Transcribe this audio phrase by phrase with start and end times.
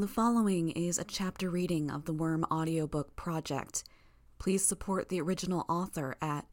[0.00, 3.84] The following is a chapter reading of the Worm audiobook project.
[4.38, 6.46] Please support the original author at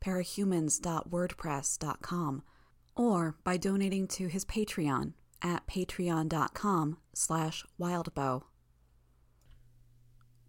[0.00, 2.42] parahumans.wordpress.com
[2.96, 5.12] or by donating to his Patreon
[5.42, 8.44] at patreon.com slash wildbow.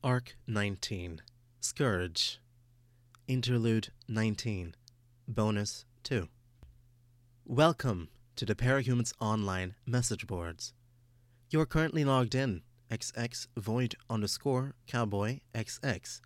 [0.02, 1.20] Arc 19
[1.60, 2.40] Scourge
[3.28, 4.76] Interlude 19
[5.28, 6.30] Bonus 2
[7.46, 10.72] Welcome to the Parahumans Online message boards.
[11.52, 16.20] You are currently logged in XX Void underscore Cowboy XX.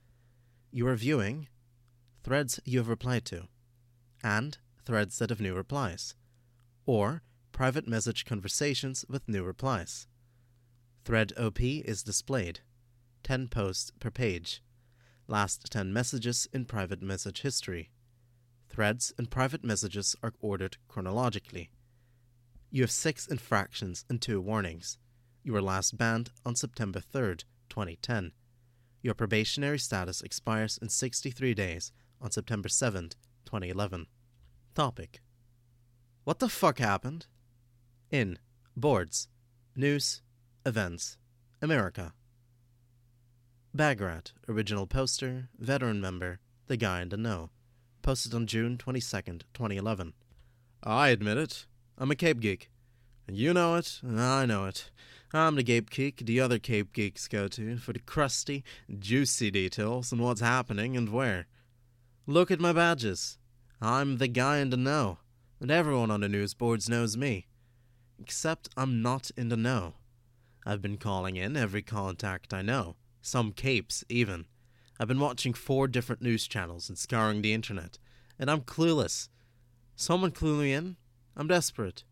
[0.71, 1.49] You are viewing
[2.23, 3.49] threads you have replied to
[4.23, 6.15] and threads that have new replies,
[6.85, 7.21] or
[7.51, 10.07] private message conversations with new replies.
[11.03, 12.61] Thread OP is displayed.
[13.23, 14.63] 10 posts per page.
[15.27, 17.91] Last 10 messages in private message history.
[18.69, 21.71] Threads and private messages are ordered chronologically.
[22.71, 24.97] You have 6 infractions and 2 warnings.
[25.49, 28.33] You were last banned on September 3rd, 2010.
[29.01, 33.13] Your probationary status expires in 63 days on September 7th,
[33.45, 34.05] 2011.
[34.75, 35.21] Topic
[36.23, 37.25] What the fuck happened?
[38.11, 38.37] In
[38.77, 39.27] Boards,
[39.75, 40.21] News,
[40.67, 41.17] Events,
[41.63, 42.13] America.
[43.75, 47.49] Bagrat, original poster, veteran member, The Guy in the Know.
[48.03, 50.13] Posted on June 22nd, 2011.
[50.83, 51.65] I admit it.
[51.97, 52.69] I'm a Cape Geek.
[53.31, 54.89] You know it, I know it.
[55.31, 58.63] I'm the Cape Geek the other Cape Geeks go to for the crusty,
[58.97, 61.45] juicy details on what's happening and where.
[62.25, 63.37] Look at my badges.
[63.79, 65.19] I'm the guy in the know,
[65.59, 67.45] and everyone on the news boards knows me.
[68.19, 69.93] Except I'm not in the know.
[70.65, 74.45] I've been calling in every contact I know, some capes even.
[74.99, 77.99] I've been watching four different news channels and scouring the internet,
[78.39, 79.29] and I'm clueless.
[79.95, 80.95] Someone clue me in?
[81.37, 82.03] I'm desperate.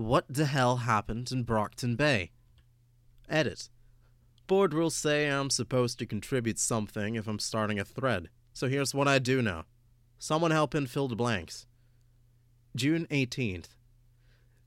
[0.00, 2.30] What the hell happened in Brockton Bay?
[3.28, 3.68] Edit.
[4.46, 8.94] Board rules say I'm supposed to contribute something if I'm starting a thread, so here's
[8.94, 9.64] what I do know.
[10.18, 11.66] Someone help in fill the blanks.
[12.74, 13.76] June 18th.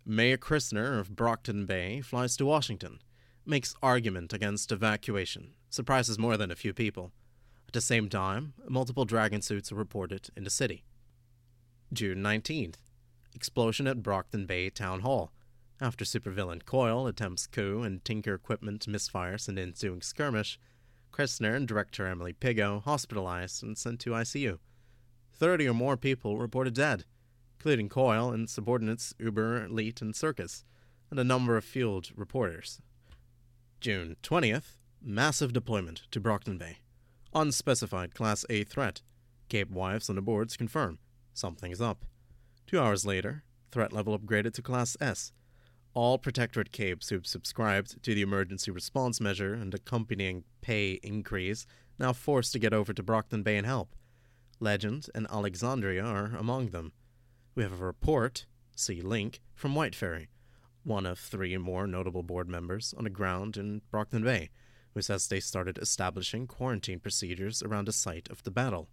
[0.05, 2.99] Mayor Christner of Brockton Bay flies to Washington,
[3.43, 7.11] makes argument against evacuation, surprises more than a few people.
[7.67, 10.83] At the same time, multiple dragon suits are reported in the city.
[11.91, 12.75] June 19th.
[13.35, 15.31] Explosion at Brockton Bay Town Hall.
[15.81, 20.59] After supervillain Coil attempts coup and Tinker equipment misfires in ensuing skirmish,
[21.11, 24.59] Christner and director Emily Piggot hospitalized and sent to ICU.
[25.31, 27.05] Thirty or more people reported dead,
[27.57, 30.63] including Coil and subordinates Uber, Leet, and Circus,
[31.09, 32.81] and a number of field reporters.
[33.81, 36.77] June 20th, massive deployment to Brockton Bay.
[37.33, 39.01] Unspecified Class A threat.
[39.49, 40.99] Cape wives on the boards confirm
[41.33, 42.05] something's up.
[42.67, 45.31] Two hours later, threat level upgraded to Class S.
[45.93, 51.67] All Protectorate Capes who've subscribed to the emergency response measure and accompanying pay increase
[51.99, 53.95] now forced to get over to Brockton Bay and help.
[54.59, 56.93] Legend and Alexandria are among them.
[57.53, 60.29] We have a report, see link, from White Ferry,
[60.83, 64.49] one of three more notable board members on the ground in Brockton Bay,
[64.93, 68.89] who says they started establishing quarantine procedures around the site of the battle.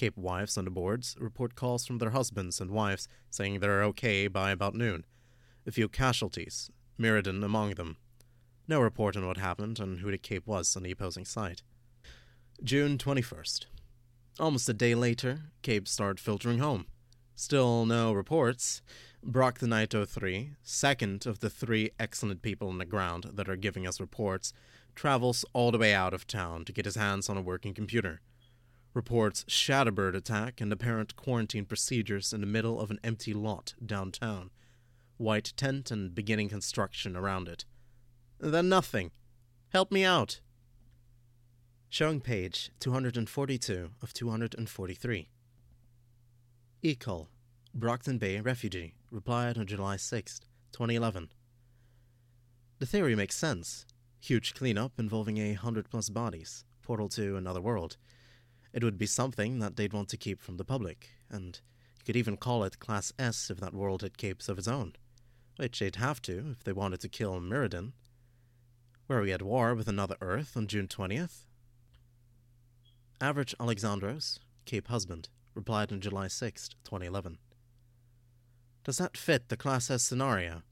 [0.00, 4.28] Cape wives on the boards report calls from their husbands and wives saying they're okay
[4.28, 5.04] by about noon.
[5.66, 7.98] A few casualties, Myrddin among them.
[8.66, 11.60] No report on what happened and who the Cape was on the opposing side.
[12.64, 13.66] June 21st.
[14.38, 16.86] Almost a day later, Cape start filtering home.
[17.34, 18.80] Still no reports.
[19.22, 24.00] Brocktonite 03, second of the three excellent people on the ground that are giving us
[24.00, 24.54] reports,
[24.94, 28.22] travels all the way out of town to get his hands on a working computer.
[28.92, 34.50] Reports Shadowbird attack and apparent quarantine procedures in the middle of an empty lot downtown.
[35.16, 37.64] White tent and beginning construction around it.
[38.40, 39.12] Then nothing.
[39.68, 40.40] Help me out.
[41.88, 45.28] Showing page 242 of 243.
[46.82, 47.26] Ecol,
[47.74, 50.40] Brockton Bay refugee, replied on July 6,
[50.72, 51.30] 2011.
[52.78, 53.84] The theory makes sense.
[54.20, 57.96] Huge cleanup involving a hundred plus bodies, portal to another world.
[58.72, 61.60] It would be something that they'd want to keep from the public, and
[61.98, 64.94] you could even call it Class S if that world had capes of its own,
[65.56, 67.92] which they'd have to if they wanted to kill Myrddin.
[69.08, 71.46] Were we at war with another Earth on June 20th?
[73.20, 77.38] Average Alexandros, Cape husband, replied on July 6, 2011.
[78.84, 80.62] Does that fit the Class S scenario?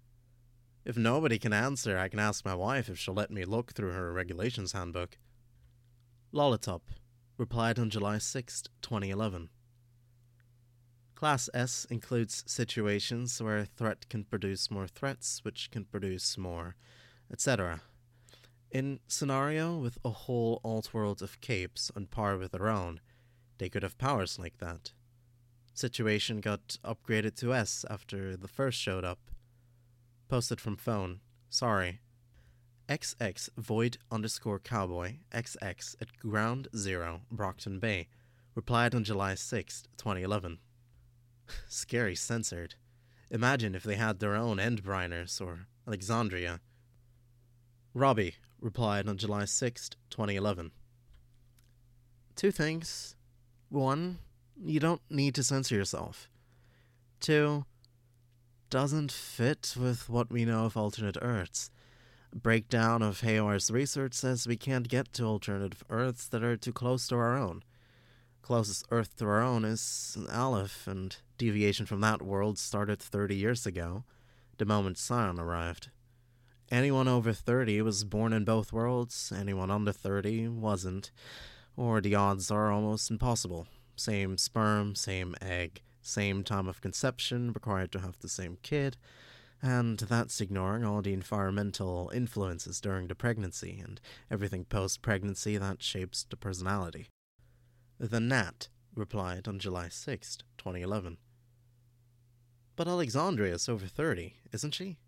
[0.85, 3.93] If nobody can answer, I can ask my wife if she'll let me look through
[3.93, 5.19] her regulations handbook.
[6.33, 6.81] Lolitop,
[7.39, 9.49] replied on July 6, 2011.
[11.15, 16.77] Class S includes situations where a threat can produce more threats, which can produce more,
[17.33, 17.81] etc.
[18.71, 23.01] In scenario with a whole alt world of capes on par with their own,
[23.59, 24.93] they could have powers like that.
[25.75, 29.31] Situation got upgraded to S after the first showed up.
[30.29, 31.21] Posted from phone.
[31.49, 32.01] Sorry.
[32.89, 38.09] XX Void underscore Cowboy XX at Ground Zero, Brockton Bay,
[38.55, 40.59] replied on July 6, 2011.
[41.69, 42.77] Scary censored.
[43.31, 46.61] Imagine if they had their own Endbringers or Alexandria.
[47.93, 50.71] Robbie replied on July 6, 2011.
[52.37, 53.17] Two things.
[53.69, 54.19] One,
[54.57, 56.31] you don't need to censor yourself.
[57.21, 57.67] Two,
[58.71, 61.71] doesn't fit with what we know of alternate Earths.
[62.35, 67.09] Breakdown of Haywire's research says we can't get to alternative Earths that are too close
[67.09, 67.63] to our own.
[68.43, 73.67] Closest Earth to our own is Aleph, and deviation from that world started 30 years
[73.67, 74.05] ago,
[74.59, 75.91] the moment Scion arrived.
[76.71, 81.11] Anyone over 30 was born in both worlds, anyone under 30 wasn't,
[81.77, 83.67] or the odds are almost impossible.
[83.97, 88.99] Same sperm, same egg, same time of conception, required to have the same kid,
[89.63, 94.01] and that's ignoring all the environmental influences during the pregnancy and
[94.31, 97.09] everything post pregnancy that shapes the personality.
[97.99, 101.19] The Nat replied on July 6, 2011.
[102.77, 104.99] But Alexandria's over 30, isn't she?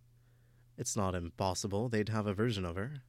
[0.76, 3.02] It's not impossible they'd have a version of her.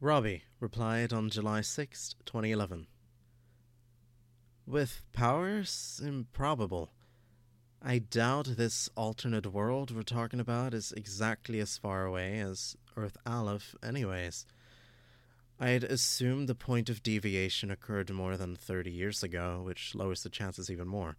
[0.00, 2.86] Robbie replied on July 6, 2011.
[4.66, 6.00] With powers?
[6.02, 6.90] Improbable.
[7.82, 13.16] I doubt this alternate world we're talking about is exactly as far away as Earth
[13.24, 14.44] Aleph, anyways.
[15.58, 20.28] I'd assume the point of deviation occurred more than 30 years ago, which lowers the
[20.28, 21.16] chances even more.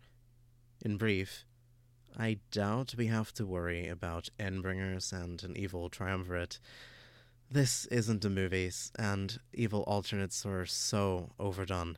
[0.86, 1.46] In brief,
[2.16, 6.60] I doubt we have to worry about Endbringers and an evil triumvirate.
[7.50, 11.98] This isn't the movies, and evil alternates are so overdone.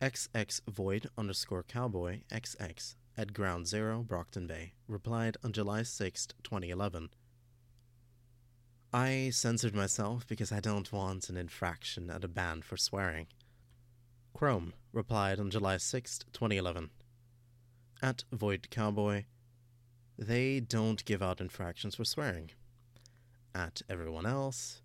[0.00, 7.10] XX Void underscore Cowboy XX at Ground Zero, Brockton Bay, replied on July 6, 2011.
[8.94, 13.26] I censored myself because I don't want an infraction at a ban for swearing.
[14.32, 16.88] Chrome replied on July 6, 2011
[18.02, 19.24] at Void Cowboy,
[20.16, 22.50] they don't give out infractions for swearing.
[23.54, 24.82] At everyone else,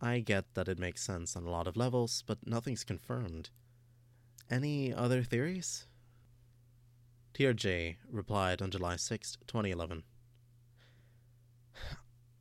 [0.00, 3.50] I get that it makes sense on a lot of levels, but nothing's confirmed.
[4.50, 5.86] Any other theories?
[7.38, 10.02] TRJ replied on July 6, 2011.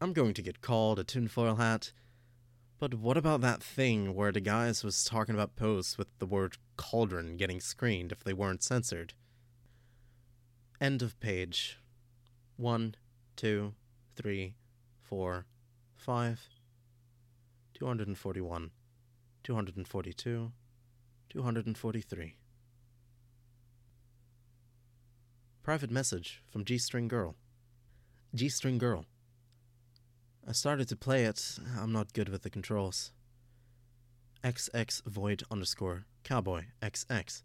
[0.02, 1.92] I'm going to get called a tinfoil hat,
[2.80, 6.58] but what about that thing where the guys was talking about posts with the word
[6.78, 9.14] cauldron getting screened if they weren't censored?
[10.82, 11.78] End of page.
[12.56, 12.96] One,
[13.36, 13.76] two,
[14.16, 14.56] three,
[15.04, 15.46] four,
[15.96, 16.50] five,
[17.76, 18.72] 241,
[19.44, 20.52] 242,
[21.30, 22.37] 243.
[25.68, 27.36] Private message from G String Girl.
[28.34, 29.04] G String Girl.
[30.48, 31.60] I started to play it.
[31.78, 33.12] I'm not good with the controls.
[34.46, 37.44] XX void underscore cowboy XX.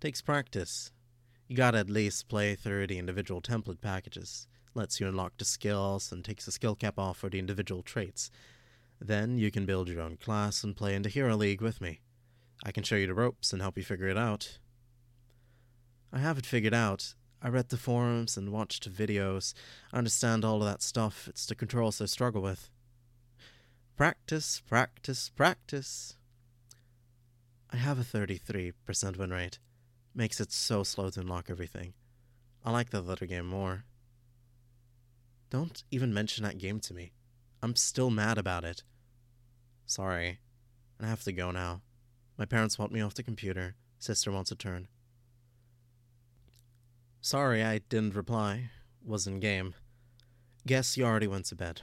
[0.00, 0.90] Takes practice.
[1.46, 4.48] You gotta at least play through the individual template packages.
[4.74, 8.32] Lets you unlock the skills and takes the skill cap off for the individual traits.
[9.00, 12.00] Then you can build your own class and play in the Hero League with me.
[12.64, 14.58] I can show you the ropes and help you figure it out.
[16.12, 17.14] I have it figured out.
[17.42, 19.54] I read the forums and watched videos.
[19.92, 21.26] I understand all of that stuff.
[21.28, 22.70] It's the controls I struggle with.
[23.96, 26.16] Practice, practice, practice.
[27.70, 29.58] I have a 33% win rate
[30.14, 31.94] makes it so slow to unlock everything.
[32.64, 33.84] I like that other game more.
[35.50, 37.12] Don't even mention that game to me.
[37.62, 38.82] I'm still mad about it.
[39.86, 40.38] Sorry.
[41.00, 41.82] I have to go now.
[42.36, 43.74] My parents want me off the computer.
[43.98, 44.88] Sister wants a turn.
[47.20, 48.70] Sorry I didn't reply.
[49.04, 49.74] Was in game.
[50.66, 51.82] Guess you already went to bed.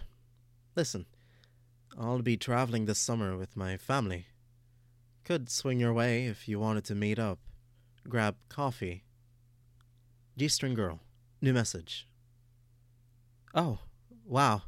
[0.75, 1.05] Listen,
[1.97, 4.27] I'll be traveling this summer with my family.
[5.23, 7.39] Could swing your way if you wanted to meet up
[8.07, 9.03] grab coffee.
[10.37, 10.99] G string girl.
[11.41, 12.07] New message.
[13.53, 13.79] Oh,
[14.25, 14.63] wow.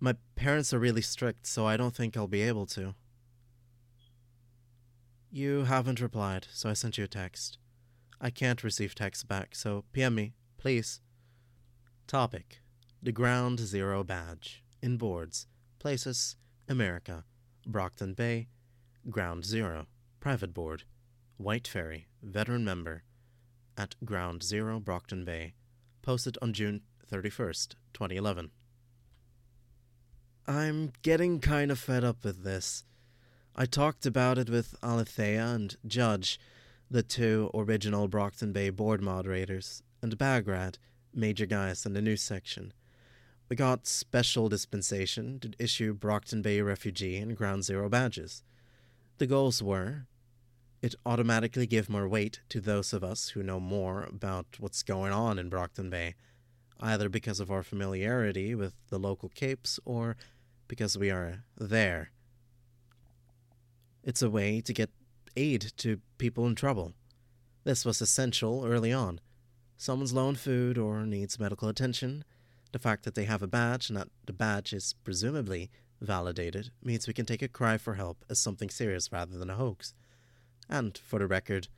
[0.00, 2.94] My parents are really strict, so I don't think I'll be able to.
[5.30, 7.58] You haven't replied, so I sent you a text.
[8.20, 11.00] I can't receive texts back, so PM me, please.
[12.06, 12.60] Topic
[13.02, 14.64] The Ground Zero Badge.
[14.82, 15.46] In boards.
[15.78, 16.36] Places
[16.68, 17.24] America.
[17.66, 18.48] Brockton Bay.
[19.10, 19.86] Ground Zero.
[20.20, 20.84] Private board.
[21.38, 23.04] White Ferry, veteran member,
[23.76, 25.54] at Ground Zero, Brockton Bay,
[26.02, 28.50] posted on June 31st, 2011.
[30.48, 32.82] I'm getting kind of fed up with this.
[33.54, 36.40] I talked about it with Alethea and Judge,
[36.90, 40.78] the two original Brockton Bay board moderators, and Bagrat,
[41.14, 42.72] major guys in the news section.
[43.48, 48.42] We got special dispensation to issue Brockton Bay refugee and Ground Zero badges.
[49.18, 50.06] The goals were
[50.80, 55.12] it automatically give more weight to those of us who know more about what's going
[55.12, 56.14] on in Brockton Bay,
[56.78, 60.16] either because of our familiarity with the local capes or
[60.68, 62.12] because we are there.
[64.04, 64.90] It's a way to get
[65.36, 66.92] aid to people in trouble.
[67.64, 69.20] This was essential early on.
[69.76, 72.24] Someone's low on food or needs medical attention.
[72.72, 75.70] The fact that they have a badge and that the badge is presumably
[76.00, 79.56] validated means we can take a cry for help as something serious rather than a
[79.56, 79.94] hoax.
[80.68, 81.68] And, for the record,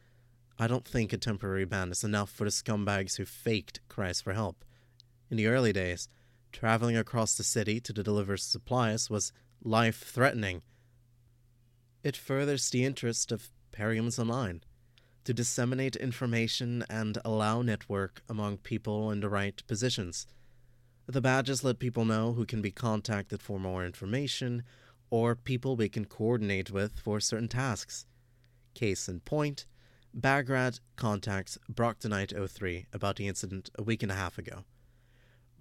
[0.59, 4.33] I don't think a temporary ban is enough for the scumbags who faked cries for
[4.33, 4.65] help.
[5.31, 6.09] In the early days,
[6.53, 10.63] traveling across the city to deliver supplies was life threatening.
[12.03, 14.63] It furthers the interest of Parahumans Online
[15.25, 20.27] to disseminate information and allow network among people in the right positions.
[21.07, 24.63] The badges let people know who can be contacted for more information
[25.11, 28.07] or people we can coordinate with for certain tasks.
[28.73, 29.67] Case in point,
[30.19, 34.65] Bagrat contacts Brocktonite 03 about the incident a week and a half ago.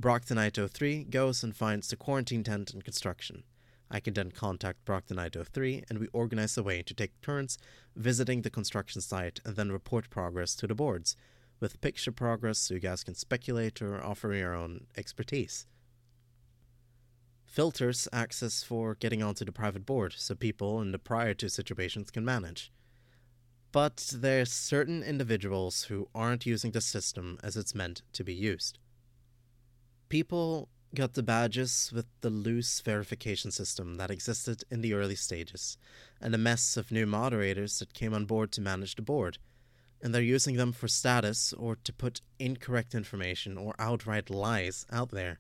[0.01, 3.43] Brocktonite 03 goes and finds the quarantine tent in construction.
[3.91, 7.58] I can then contact Brocktonite 03 and we organize a way to take turns
[7.96, 11.15] visiting the construction site and then report progress to the boards,
[11.60, 15.65] with picture progress so you guys can speculate or offer your own expertise.
[17.46, 22.12] Filters access for getting onto the private board so people in the prior to situations
[22.12, 22.72] can manage.
[23.72, 28.77] But there's certain individuals who aren't using the system as it's meant to be used.
[30.10, 35.77] People got the badges with the loose verification system that existed in the early stages,
[36.19, 39.38] and a mess of new moderators that came on board to manage the board,
[40.01, 45.12] and they're using them for status or to put incorrect information or outright lies out
[45.12, 45.39] there.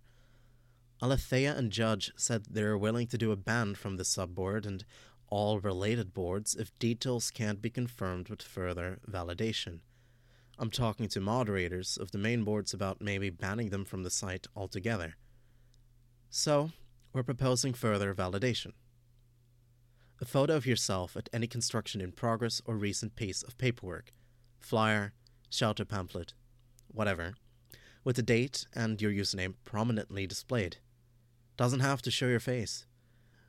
[1.01, 4.83] Alethea and Judge said they're willing to do a ban from the subboard and
[5.29, 9.79] all related boards if details can't be confirmed with further validation.
[10.57, 14.45] I'm talking to moderators of the main boards about maybe banning them from the site
[14.55, 15.15] altogether.
[16.29, 16.71] So,
[17.11, 18.73] we're proposing further validation.
[20.21, 24.11] A photo of yourself at any construction in progress or recent piece of paperwork,
[24.59, 25.13] flyer,
[25.49, 26.33] shelter pamphlet,
[26.87, 27.33] whatever,
[28.03, 30.77] with the date and your username prominently displayed.
[31.57, 32.85] Doesn't have to show your face.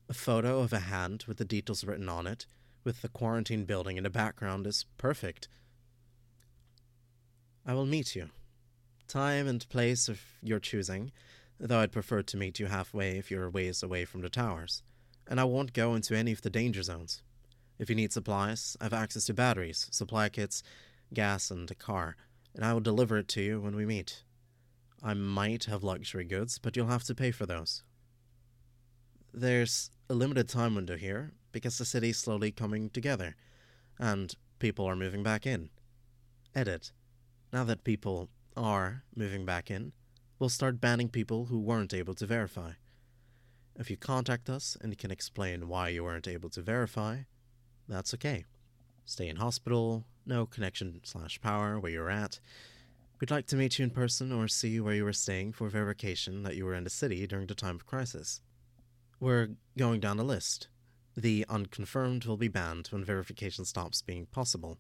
[0.09, 2.47] A photo of a hand with the details written on it,
[2.83, 5.49] with the quarantine building in the background, is perfect.
[7.67, 8.31] I will meet you.
[9.07, 11.13] Time and place of your choosing,
[11.61, 14.83] though I'd prefer to meet you halfway if you're a ways away from the towers,
[15.29, 17.23] and I won't go into any of the danger zones.
[17.79, 20.62] If you need supplies, I have access to batteries, supply kits,
[21.12, 22.17] gas, and a car,
[22.55, 24.23] and I will deliver it to you when we meet.
[25.02, 27.83] I might have luxury goods, but you'll have to pay for those.
[29.33, 33.37] There's a limited time window here because the city's slowly coming together
[33.99, 35.71] and people are moving back in.
[36.55, 36.93] Edit.
[37.52, 39.93] Now that people are moving back in,
[40.40, 42.73] we'll start banning people who weren't able to verify.
[43.78, 47.18] If you contact us and can explain why you weren't able to verify,
[47.87, 48.47] that's okay.
[49.04, 52.40] Stay in hospital, no connection slash power where you're at.
[53.20, 56.42] We'd like to meet you in person or see where you were staying for verification
[56.44, 58.40] that you were in the city during the time of crisis.
[59.20, 60.68] We're going down a list.
[61.14, 64.78] The unconfirmed will be banned when verification stops being possible.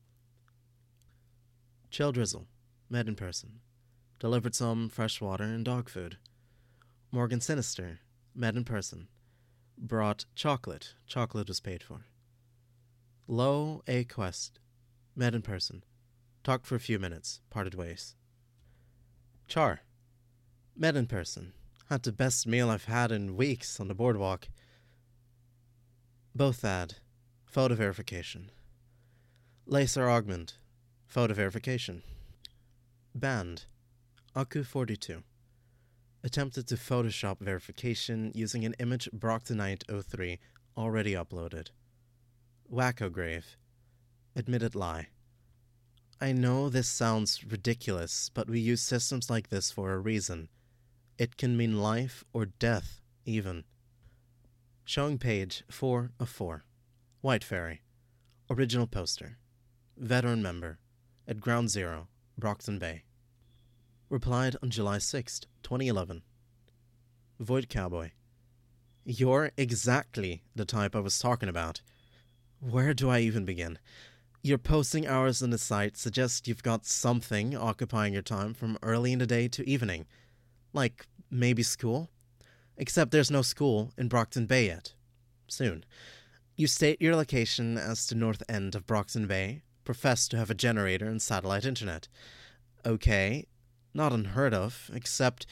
[1.90, 2.46] Chill Drizzle,
[2.88, 3.60] met in person.
[4.20, 6.18] Delivered some fresh water and dog food.
[7.10, 8.00] Morgan Sinister,
[8.34, 9.08] met in person.
[9.78, 10.92] Brought chocolate.
[11.06, 12.04] Chocolate was paid for.
[13.26, 14.60] Lo A Quest,
[15.16, 15.82] met in person.
[16.44, 18.14] Talked for a few minutes, parted ways.
[19.48, 19.80] Char,
[20.76, 21.54] met in person.
[21.88, 24.48] Had the best meal I've had in weeks on the boardwalk.
[26.34, 26.96] Both add.
[27.46, 28.50] Photo verification.
[29.64, 30.58] Laser augment.
[31.08, 32.02] Photo verification.
[33.14, 33.64] Banned.
[34.36, 35.24] Aku42.
[36.22, 40.38] Attempted to Photoshop verification using an image Brocktonite 03
[40.76, 41.70] already uploaded.
[42.72, 43.56] Wacko Grave.
[44.36, 45.08] Admitted lie.
[46.20, 50.48] I know this sounds ridiculous, but we use systems like this for a reason.
[51.18, 53.64] It can mean life or death, even.
[54.84, 56.62] Showing page 4 of 4.
[57.20, 57.82] White Fairy.
[58.48, 59.38] Original poster.
[59.96, 60.78] Veteran member.
[61.26, 62.06] At Ground Zero,
[62.38, 63.02] Brockton Bay.
[64.10, 66.22] Replied on July 6, 2011.
[67.38, 68.10] Void Cowboy.
[69.04, 71.80] You're exactly the type I was talking about.
[72.58, 73.78] Where do I even begin?
[74.42, 79.12] Your posting hours on the site suggest you've got something occupying your time from early
[79.12, 80.06] in the day to evening.
[80.72, 82.10] Like maybe school?
[82.76, 84.92] Except there's no school in Brockton Bay yet.
[85.46, 85.84] Soon.
[86.56, 90.54] You state your location as the north end of Brockton Bay, profess to have a
[90.54, 92.08] generator and satellite internet.
[92.84, 93.46] Okay,
[93.94, 95.46] not unheard of, except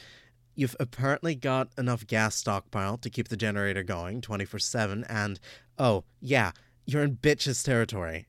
[0.55, 5.39] you've apparently got enough gas stockpile to keep the generator going 24 7, and
[5.77, 6.51] oh, yeah,
[6.85, 8.27] you're in bitch's territory.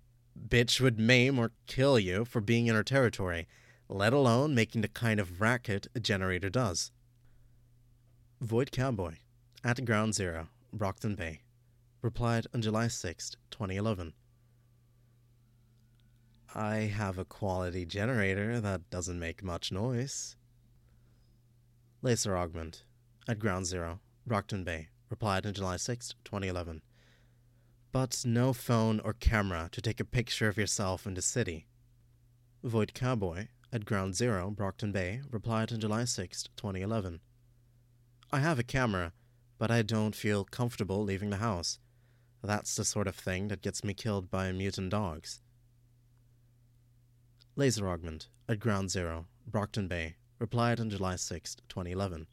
[0.48, 3.46] Bitch would maim or kill you for being in her territory,
[3.88, 6.92] let alone making the kind of racket a generator does.
[8.40, 9.16] Void Cowboy,
[9.64, 11.40] at Ground Zero, Brockton Bay,
[12.00, 14.14] replied on July 6, 2011.
[16.54, 20.34] I have a quality generator that doesn't make much noise.
[22.02, 22.82] Laser Augment,
[23.28, 26.82] at Ground Zero, Brockton Bay, replied on July 6, 2011.
[27.92, 31.66] But no phone or camera to take a picture of yourself in the city.
[32.64, 37.20] Void Cowboy, at Ground Zero, Brockton Bay, replied on July 6, 2011.
[38.32, 39.12] I have a camera,
[39.56, 41.78] but I don't feel comfortable leaving the house.
[42.42, 45.42] That's the sort of thing that gets me killed by mutant dogs.
[47.56, 52.26] Laser Augment, at Ground Zero, Brockton Bay, replied on July 6, 2011.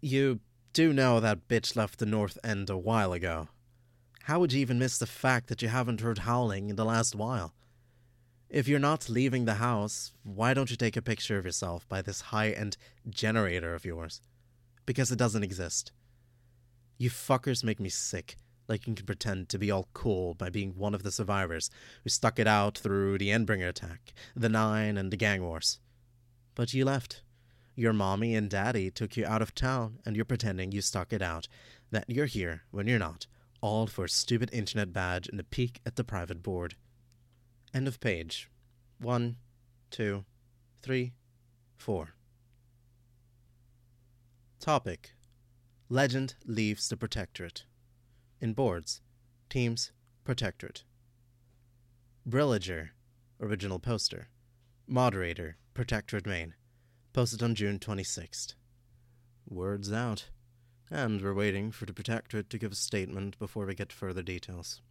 [0.00, 0.40] You
[0.72, 3.48] do know that bitch left the North End a while ago.
[4.24, 7.14] How would you even miss the fact that you haven't heard howling in the last
[7.14, 7.54] while?
[8.50, 12.02] If you're not leaving the house, why don't you take a picture of yourself by
[12.02, 12.76] this high end
[13.08, 14.20] generator of yours?
[14.86, 15.92] Because it doesn't exist.
[16.98, 18.36] You fuckers make me sick,
[18.68, 21.70] like you can pretend to be all cool by being one of the survivors
[22.02, 25.78] who stuck it out through the Endbringer attack, the Nine, and the gang wars.
[26.54, 27.22] But you left.
[27.76, 31.22] Your mommy and daddy took you out of town, and you're pretending you stuck it
[31.22, 31.48] out,
[31.90, 33.26] that you're here when you're not,
[33.60, 36.76] all for a stupid internet badge and a peek at the private board.
[37.72, 38.48] End of page.
[39.00, 39.36] One,
[39.90, 40.24] two,
[40.82, 41.14] three,
[41.76, 42.14] four.
[44.60, 45.14] Topic
[45.90, 47.64] Legend leaves the Protectorate.
[48.44, 49.00] In boards,
[49.48, 49.90] teams,
[50.22, 50.84] Protectorate.
[52.28, 52.90] Brilliger,
[53.40, 54.28] original poster.
[54.86, 56.52] Moderator, Protectorate Main.
[57.14, 58.52] Posted on June 26th.
[59.48, 60.28] Words out.
[60.90, 64.82] And we're waiting for the Protectorate to give a statement before we get further details.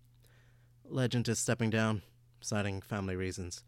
[0.83, 2.01] Legend is stepping down,
[2.41, 3.63] citing family reasons.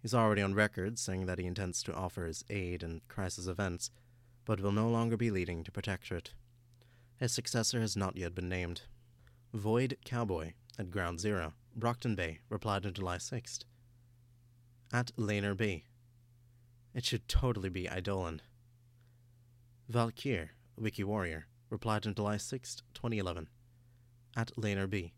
[0.00, 3.90] He's already on record saying that he intends to offer his aid in crisis events,
[4.44, 6.32] but will no longer be leading the Protectorate.
[7.16, 8.82] His successor has not yet been named.
[9.52, 13.64] Void Cowboy at Ground Zero, Brockton Bay, replied on July 6th.
[14.92, 15.86] At Laner B.
[16.94, 18.42] It should totally be Eidolon.
[19.88, 23.48] Valkyr, Wiki Warrior, replied on July 6th, 2011.
[24.36, 25.14] At Laner B.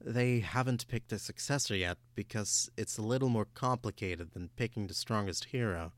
[0.00, 4.94] They haven't picked a successor yet because it's a little more complicated than picking the
[4.94, 5.92] strongest hero.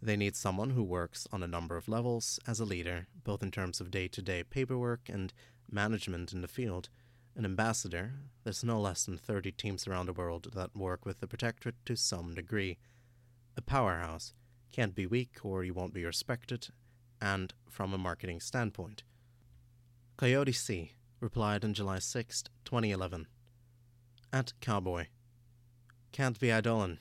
[0.00, 3.50] They need someone who works on a number of levels as a leader, both in
[3.50, 5.32] terms of day to day paperwork and
[5.72, 6.88] management in the field.
[7.36, 8.12] An ambassador,
[8.44, 11.96] there's no less than 30 teams around the world that work with the Protectorate to
[11.96, 12.78] some degree.
[13.56, 14.34] A powerhouse,
[14.72, 16.68] can't be weak or you won't be respected,
[17.20, 19.02] and from a marketing standpoint.
[20.16, 23.26] Coyote C replied on July 6, 2011.
[24.32, 25.06] At Cowboy.
[26.12, 26.98] Can't be Eidolon.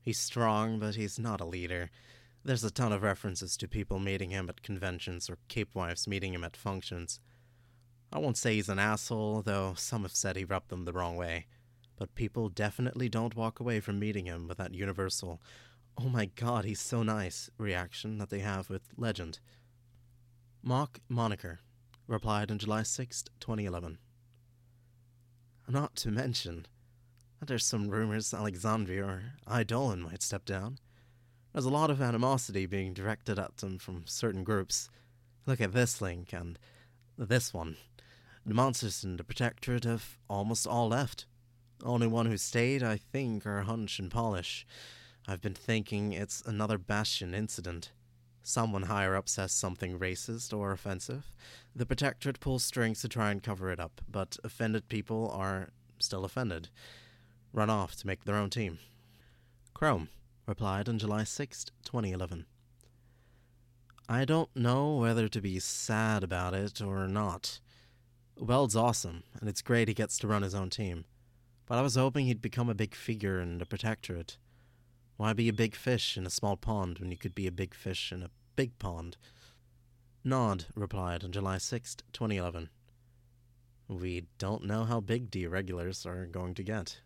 [0.00, 1.90] He's strong, but he's not a leader.
[2.44, 6.34] There's a ton of references to people meeting him at conventions or cape wives meeting
[6.34, 7.20] him at functions.
[8.14, 11.16] I won't say he's an asshole, though some have said he rubbed them the wrong
[11.16, 11.46] way.
[11.96, 15.42] But people definitely don't walk away from meeting him with that universal,
[15.98, 19.40] oh my god, he's so nice reaction that they have with Legend.
[20.62, 21.60] Mock Moniker
[22.06, 23.98] replied on July 6, 2011.
[25.68, 26.66] Not to mention
[27.40, 29.22] that there's some rumors Alexandria or
[29.52, 30.78] Eidolon might step down.
[31.52, 34.88] There's a lot of animosity being directed at them from certain groups.
[35.46, 36.58] Look at this link and
[37.16, 37.76] this one.
[38.46, 41.24] The monsters in the Protectorate have almost all left.
[41.82, 44.66] Only one who stayed, I think, are Hunch and Polish.
[45.26, 47.92] I've been thinking it's another Bastion incident.
[48.42, 51.32] Someone higher up says something racist or offensive.
[51.74, 56.26] The Protectorate pulls strings to try and cover it up, but offended people are still
[56.26, 56.68] offended.
[57.54, 58.78] Run off to make their own team.
[59.72, 60.10] Chrome
[60.46, 62.44] replied on July 6, 2011.
[64.06, 67.60] I don't know whether to be sad about it or not.
[68.38, 71.04] Weld's awesome, and it's great he gets to run his own team.
[71.66, 74.38] But I was hoping he'd become a big figure in the Protectorate.
[75.16, 77.74] Why be a big fish in a small pond when you could be a big
[77.74, 79.16] fish in a big pond?
[80.24, 82.70] Nod replied on July 6, 2011.
[83.88, 87.00] We don't know how big the Irregulars are going to get.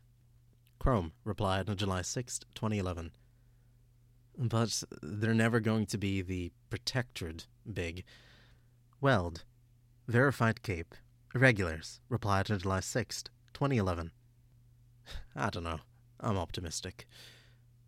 [0.79, 3.11] Chrome replied on July 6, 2011.
[4.38, 8.05] But they're never going to be the protectorate big.
[9.01, 9.45] Weld,
[10.07, 10.95] verified cape,
[11.35, 14.11] irregulars replied on July 6, 2011.
[15.37, 15.81] I don't know.
[16.21, 17.07] I'm optimistic.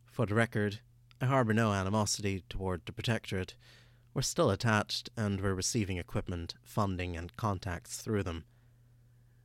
[0.07, 0.81] For the record,
[1.21, 3.55] I harbor no animosity toward the Protectorate.
[4.15, 8.45] We're still attached, and we're receiving equipment, funding, and contacts through them.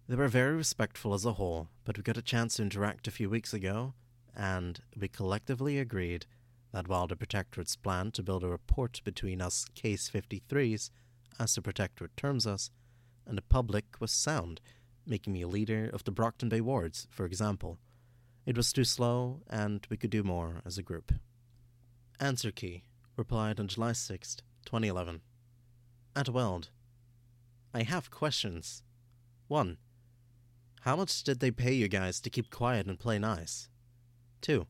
[0.08, 3.12] They were very respectful as a whole, but we got a chance to interact a
[3.12, 3.93] few weeks ago,
[4.36, 6.25] and we collectively agreed
[6.73, 10.91] that while the Protectorate's plan to build a rapport between us Case 53s,
[11.39, 12.69] as the Protectorate terms us,
[13.25, 14.61] and the public was sound,
[15.05, 17.77] making me a leader of the Brockton Bay wards, for example.
[18.45, 21.11] It was too slow, and we could do more as a group.
[22.19, 22.83] Answer key
[23.17, 25.21] replied on July 6, 2011.
[26.15, 26.69] At Weld.
[27.73, 28.83] I have questions.
[29.47, 29.77] 1.
[30.81, 33.69] How much did they pay you guys to keep quiet and play nice?
[34.41, 34.67] 2.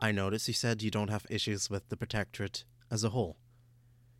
[0.00, 3.38] I notice you said you don't have issues with the Protectorate as a whole.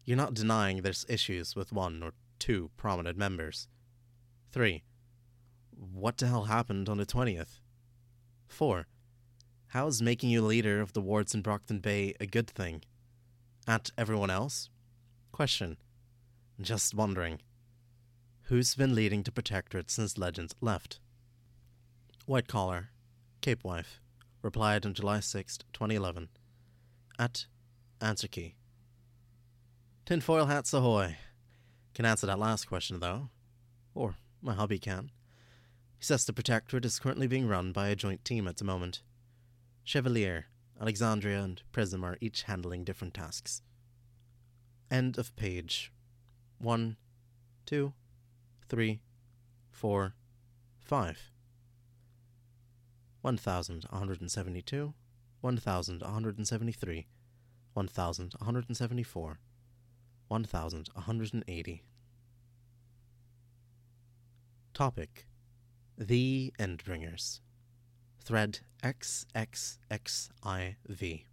[0.04, 3.68] You're not denying there's issues with one or two prominent members.
[4.52, 4.82] 3.
[5.70, 7.60] What the hell happened on the 20th?
[8.48, 8.86] 4.
[9.68, 12.82] How is making you leader of the wards in Brockton Bay a good thing?
[13.66, 14.70] At everyone else?
[15.30, 15.76] Question.
[16.60, 17.40] Just wondering.
[18.44, 21.00] Who's been leading the Protectorate since Legends left?
[22.24, 22.90] White Collar,
[23.42, 24.00] Cape Wife,
[24.42, 26.28] replied on July 6, 2011.
[27.18, 27.46] At
[28.00, 28.54] Answer Key.
[30.06, 31.16] Tinfoil hats ahoy.
[31.98, 33.28] Can answer that last question, though.
[33.92, 35.10] Or my hubby can.
[35.98, 39.02] He says the Protectorate is currently being run by a joint team at the moment.
[39.82, 40.46] Chevalier,
[40.80, 43.62] Alexandria, and Prism are each handling different tasks.
[44.92, 45.92] End of page.
[46.58, 46.98] One,
[47.66, 47.94] two,
[48.68, 49.00] three,
[49.72, 50.14] four,
[50.78, 51.32] five.
[53.22, 54.94] 1172,
[55.40, 57.06] 1173,
[57.74, 59.40] 1174,
[60.28, 61.82] 1180.
[64.78, 65.26] Topic
[65.98, 67.40] The Endbringers.
[68.22, 71.24] Thread XXXIV.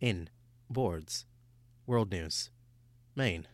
[0.00, 0.28] In
[0.70, 1.26] Boards.
[1.84, 2.50] World News.
[3.16, 3.48] Maine.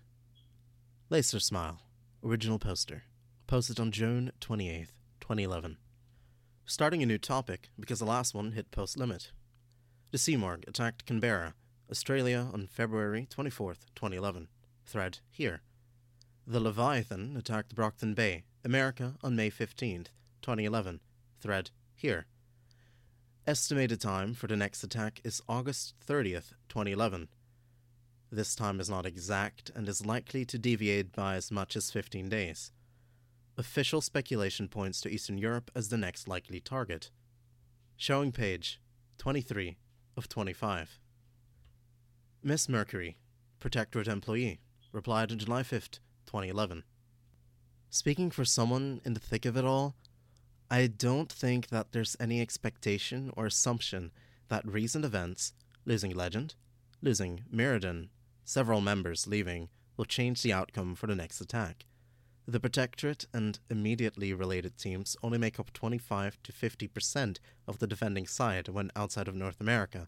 [1.08, 1.80] Laser Smile.
[2.22, 3.04] Original poster.
[3.46, 5.78] Posted on June 28th, 2011.
[6.66, 9.32] Starting a new topic because the last one hit post limit.
[10.10, 11.54] The Simurgh attacked Canberra,
[11.90, 14.48] Australia on February 24th, 2011.
[14.84, 15.62] Thread here.
[16.46, 20.08] The Leviathan attacked Brockton Bay, America on May 15,
[20.42, 21.00] 2011.
[21.40, 22.26] Thread here.
[23.46, 27.28] Estimated time for the next attack is August 30th, 2011.
[28.30, 32.28] This time is not exact and is likely to deviate by as much as 15
[32.28, 32.70] days.
[33.56, 37.10] Official speculation points to Eastern Europe as the next likely target.
[37.96, 38.78] Showing page
[39.18, 39.78] 23
[40.18, 40.98] of 25.
[42.42, 43.16] Miss Mercury,
[43.58, 44.60] Protectorate employee,
[44.92, 45.90] replied on July 5,
[46.26, 46.84] 2011.
[47.92, 49.96] Speaking for someone in the thick of it all,
[50.70, 54.12] I don't think that there's any expectation or assumption
[54.48, 56.54] that recent events, losing Legend,
[57.02, 58.10] losing Myrddin,
[58.44, 61.84] several members leaving, will change the outcome for the next attack.
[62.46, 68.28] The Protectorate and immediately related teams only make up 25 to 50% of the defending
[68.28, 70.06] side when outside of North America,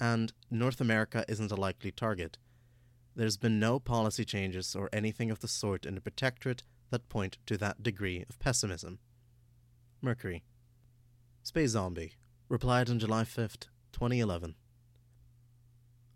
[0.00, 2.38] and North America isn't a likely target.
[3.14, 7.38] There's been no policy changes or anything of the sort in the Protectorate that point
[7.46, 9.00] to that degree of pessimism.
[10.00, 10.44] Mercury.
[11.42, 12.14] Space Zombie
[12.48, 14.54] replied on July 5th, 2011.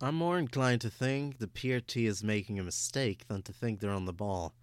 [0.00, 3.90] I'm more inclined to think the PRT is making a mistake than to think they're
[3.90, 4.54] on the ball.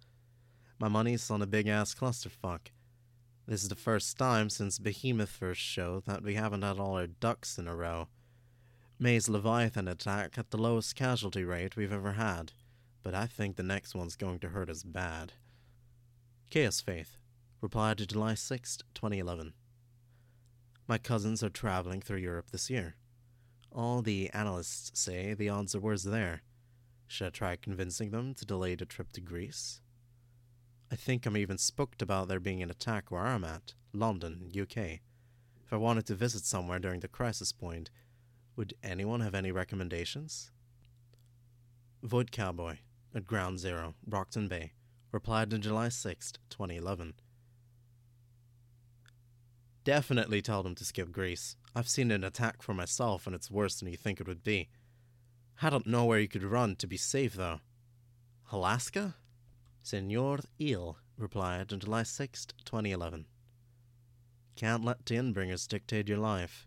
[0.78, 2.68] My money's on a big ass clusterfuck.
[3.46, 7.08] This is the first time since Behemoth first showed that we haven't had all our
[7.08, 8.08] ducks in a row.
[8.98, 12.52] May's Leviathan attack had the lowest casualty rate we've ever had,
[13.02, 15.32] but I think the next one's going to hurt us bad.
[16.50, 17.16] Chaos Faith
[17.60, 19.54] replied to July 6, 2011.
[20.86, 22.94] My cousins are traveling through Europe this year.
[23.72, 26.42] All the analysts say the odds are worse there.
[27.08, 29.80] Should I try convincing them to delay the trip to Greece?
[30.92, 35.00] I think I'm even spooked about there being an attack where I'm at, London, UK.
[35.64, 37.90] If I wanted to visit somewhere during the crisis point,
[38.54, 40.52] would anyone have any recommendations?
[42.02, 42.78] Void Cowboy,
[43.12, 44.74] at Ground Zero, Brockton Bay,
[45.14, 47.14] replied on July 6, 2011.
[49.84, 51.54] Definitely tell them to skip Greece.
[51.72, 54.70] I've seen an attack for myself and it's worse than you think it would be.
[55.62, 57.60] I don't know where you could run to be safe, though.
[58.50, 59.14] Alaska?
[59.84, 63.26] Senor Il replied on July 6, 2011.
[64.56, 66.66] Can't let the Endbringers dictate your life.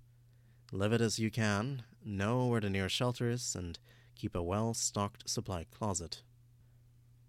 [0.72, 3.78] Live it as you can, know where the nearest shelter is, and
[4.16, 6.22] keep a well stocked supply closet.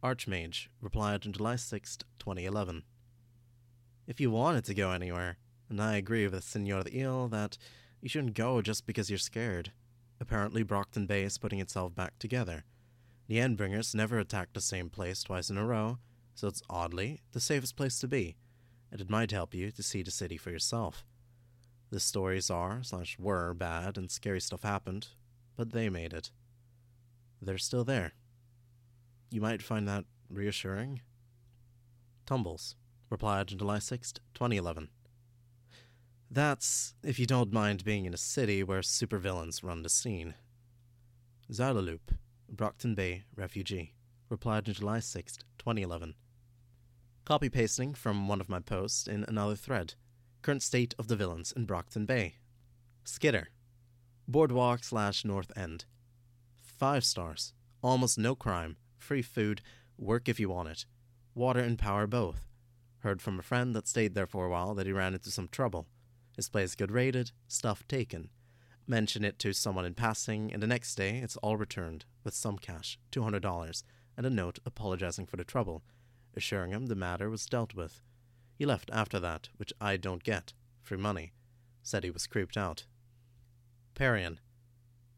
[0.03, 2.85] Archmage replied on July 6, 2011.
[4.07, 7.59] If you wanted to go anywhere, and I agree with Senor Il that
[8.01, 9.73] you shouldn't go just because you're scared.
[10.21, 12.65] Apparently, Brockton Bay is putting itself back together.
[13.27, 15.99] The Endbringers never attacked the same place twice in a row,
[16.35, 18.37] so it's oddly the safest place to be,
[18.93, 21.05] and it might help you to see the city for yourself.
[21.91, 25.09] The stories are, slash were, bad and scary stuff happened,
[25.57, 26.31] but they made it.
[27.43, 28.13] They're still there.
[29.31, 31.01] You might find that reassuring.
[32.27, 32.77] Tumbles
[33.11, 34.89] replied on July 6, 2011.
[36.31, 40.35] That's if you don't mind being in a city where supervillains run the scene.
[41.51, 42.17] Zalaloop,
[42.51, 43.95] Brockton Bay refugee,
[44.29, 46.15] replied on July 6, 2011.
[47.25, 49.95] Copy pasting from one of my posts in another thread.
[50.43, 52.37] Current state of the villains in Brockton Bay.
[53.05, 53.49] Skitter,
[54.27, 55.87] Boardwalk slash North End.
[56.61, 57.55] Five stars.
[57.83, 58.77] Almost no crime.
[59.09, 59.63] Free food.
[59.97, 60.85] Work if you want it.
[61.35, 62.47] Water and power both.
[62.99, 65.49] Heard from a friend that stayed there for a while that he ran into some
[65.49, 65.87] trouble.
[66.37, 68.29] His place good raided, stuff taken.
[68.87, 72.59] Mention it to someone in passing, and the next day it's all returned, with some
[72.59, 73.83] cash, $200,
[74.19, 75.83] and a note apologizing for the trouble,
[76.37, 78.03] assuring him the matter was dealt with.
[78.59, 80.53] He left after that, which I don't get.
[80.83, 81.33] Free money.
[81.83, 82.85] Said he was creeped out.
[83.95, 84.39] Parian.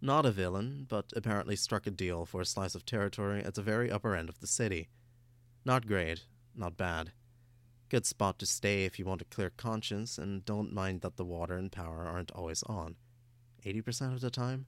[0.03, 3.63] Not a villain, but apparently struck a deal for a slice of territory at the
[3.63, 4.89] very upper end of the city.
[5.65, 7.13] Not great, not bad.
[7.91, 11.25] Good spot to stay if you want a clear conscience and don't mind that the
[11.25, 12.97] water and power aren't always on.
[13.67, 14.67] 80% of the time?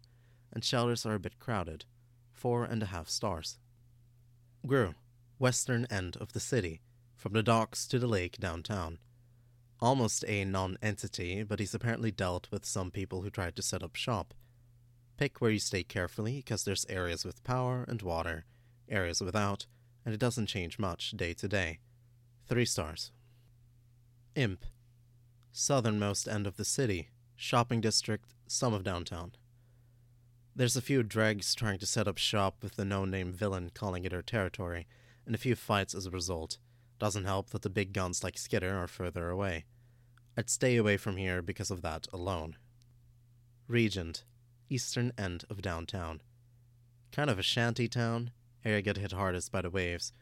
[0.52, 1.86] And shelters are a bit crowded.
[2.32, 3.58] Four and a half stars.
[4.66, 4.94] Grue,
[5.38, 6.82] western end of the city,
[7.16, 8.98] from the docks to the lake downtown.
[9.80, 13.82] Almost a non entity, but he's apparently dealt with some people who tried to set
[13.82, 14.34] up shop.
[15.22, 18.44] Pick where you stay carefully, because there's areas with power and water,
[18.88, 19.66] areas without,
[20.04, 21.78] and it doesn't change much day to day.
[22.48, 23.12] Three stars.
[24.34, 24.64] Imp.
[25.52, 27.10] Southernmost end of the city.
[27.36, 29.30] Shopping district, some of downtown.
[30.56, 34.04] There's a few dregs trying to set up shop with the no name villain calling
[34.04, 34.88] it her territory,
[35.24, 36.58] and a few fights as a result.
[36.98, 39.66] Doesn't help that the big guns like Skitter are further away.
[40.36, 42.56] I'd stay away from here because of that alone.
[43.68, 44.24] Regent.
[44.72, 46.22] Eastern end of downtown.
[47.12, 48.30] Kind of a shanty town.
[48.64, 50.12] Area get hit hardest by the waves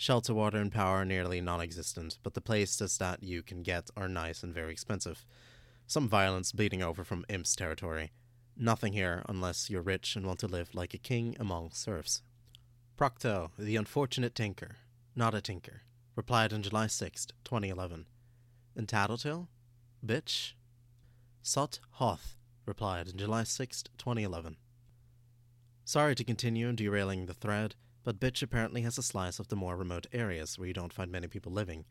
[0.00, 3.90] Shelter, water, and power are nearly non existent, but the places that you can get
[3.96, 5.26] are nice and very expensive.
[5.88, 8.12] Some violence bleeding over from Imp's territory.
[8.56, 12.22] Nothing here unless you're rich and want to live like a king among serfs.
[12.96, 14.76] Procto, the unfortunate tinker,
[15.16, 15.82] not a tinker,
[16.14, 18.06] replied on July 6th, 2011.
[18.76, 19.48] And Tattletale?
[20.06, 20.52] Bitch?
[21.42, 22.37] Sot Hoth
[22.68, 24.56] replied on July 6, 2011.
[25.84, 27.74] Sorry to continue derailing the thread
[28.08, 31.12] but Bitch apparently has a slice of the more remote areas where you don't find
[31.12, 31.84] many people living.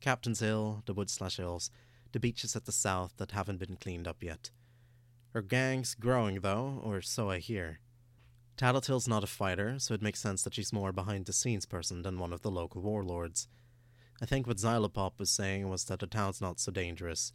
[0.00, 1.68] Captain's Hill, the woods slash hills,
[2.12, 4.50] the beaches at the south that haven't been cleaned up yet.
[5.32, 7.80] Her gang's growing, though, or so I hear.
[8.56, 12.02] Tattletale's not a fighter, so it makes sense that she's more behind the scenes person
[12.02, 13.48] than one of the local warlords.
[14.22, 17.32] I think what Xylopop was saying was that the town's not so dangerous.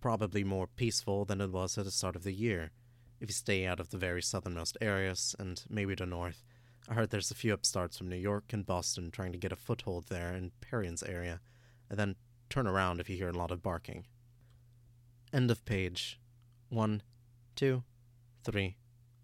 [0.00, 2.70] Probably more peaceful than it was at the start of the year,
[3.20, 6.44] if you stay out of the very southernmost areas, and maybe the north.
[6.88, 9.56] I heard there's a few upstarts from New York and Boston trying to get a
[9.56, 11.40] foothold there in Parian's area,
[11.90, 12.16] and then
[12.48, 14.06] turn around if you hear a lot of barking.
[15.32, 16.20] End of page.
[16.68, 17.02] One,
[17.56, 17.82] two,
[18.44, 18.76] three,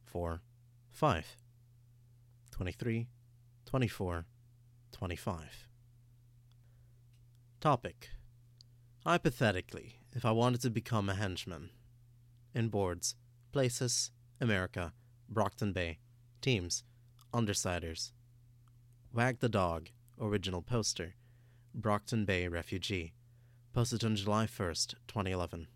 [0.05, 0.43] four,
[0.91, 1.37] five.
[7.61, 8.11] Topic.
[9.05, 11.71] Hypothetically, if I wanted to become a henchman.
[12.55, 13.17] In boards,
[13.53, 14.93] places, America,
[15.29, 15.99] Brockton Bay,
[16.41, 16.85] teams,
[17.33, 18.13] Undersiders.
[19.13, 19.89] Wag the Dog,
[20.21, 21.15] original poster.
[21.75, 23.15] Brockton Bay refugee.
[23.73, 25.67] Posted on July 1st, 2011.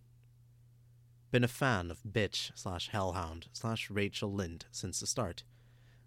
[1.31, 5.45] Been a fan of Bitch slash Hellhound slash Rachel Lindt since the start.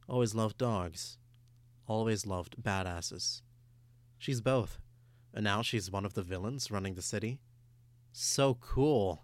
[0.08, 1.18] Always loved dogs.
[1.88, 3.42] Always loved badasses.
[4.20, 4.80] She's both.
[5.34, 7.40] And now she's one of the villains running the city.
[8.12, 9.24] So cool.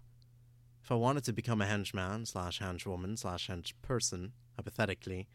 [0.82, 5.28] If I wanted to become a henchman slash henchwoman slash henchperson, hypothetically,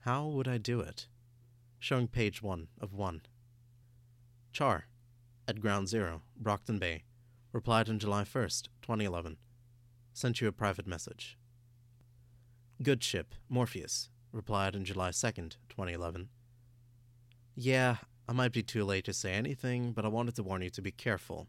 [0.00, 1.08] how would I do it?
[1.78, 3.22] Showing page 1 of 1.
[4.52, 4.86] Char,
[5.48, 7.04] at Ground Zero, Brockton Bay,
[7.52, 9.36] replied on July 1st, 2011.
[10.12, 11.36] Sent you a private message.
[12.82, 16.28] Good Ship, Morpheus, replied on July 2nd, 2011.
[17.54, 17.96] Yeah,
[18.28, 20.82] I might be too late to say anything, but I wanted to warn you to
[20.82, 21.48] be careful.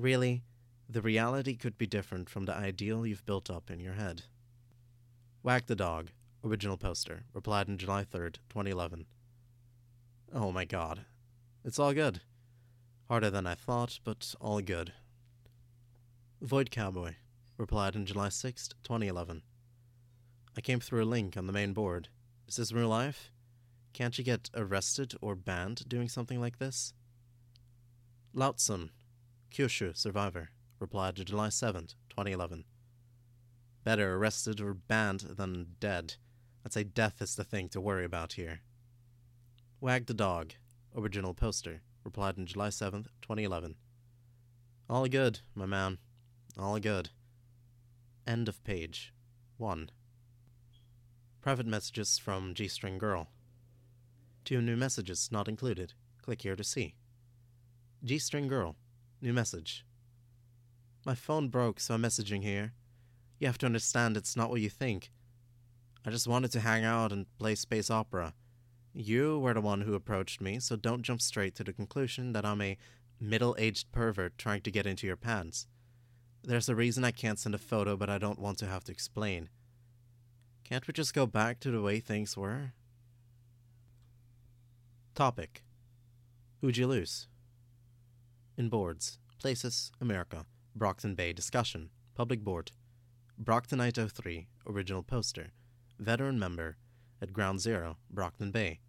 [0.00, 0.44] Really,
[0.88, 4.22] the reality could be different from the ideal you've built up in your head.
[5.42, 6.08] Wag the Dog,
[6.42, 9.04] original poster, replied on July 3rd, 2011.
[10.32, 11.02] Oh my god.
[11.66, 12.22] It's all good.
[13.08, 14.94] Harder than I thought, but all good.
[16.40, 17.16] Void Cowboy,
[17.58, 19.42] replied on July 6th, 2011.
[20.56, 22.08] I came through a link on the main board.
[22.48, 23.30] Is this real life?
[23.92, 26.94] Can't you get arrested or banned doing something like this?
[28.34, 28.88] Lautsun,
[29.50, 32.64] Kyushu survivor, replied July 7, 2011.
[33.82, 36.14] Better arrested or banned than dead.
[36.64, 38.60] I'd say death is the thing to worry about here.
[39.80, 40.52] Wag the Dog,
[40.94, 43.76] original poster, replied on July 7, 2011.
[44.88, 45.98] All good, my man.
[46.58, 47.10] All good.
[48.26, 49.12] End of page.
[49.56, 49.90] 1.
[51.40, 53.30] Private messages from G String Girl.
[54.44, 55.94] Two new messages not included.
[56.22, 56.94] Click here to see.
[58.04, 58.76] G String Girl.
[59.22, 59.84] New message.
[61.04, 62.72] My phone broke, so I'm messaging here.
[63.38, 65.10] You have to understand it's not what you think.
[66.06, 68.32] I just wanted to hang out and play space opera.
[68.94, 72.46] You were the one who approached me, so don't jump straight to the conclusion that
[72.46, 72.78] I'm a
[73.20, 75.66] middle aged pervert trying to get into your pants.
[76.42, 78.92] There's a reason I can't send a photo, but I don't want to have to
[78.92, 79.50] explain.
[80.64, 82.72] Can't we just go back to the way things were?
[85.14, 85.62] Topic
[86.60, 87.26] Who'd you lose?
[88.56, 92.72] In boards, Places, America, Brockton Bay discussion, public board,
[93.42, 95.52] Brocktonite 03, original poster,
[95.98, 96.76] veteran member,
[97.22, 98.80] at Ground Zero, Brockton Bay,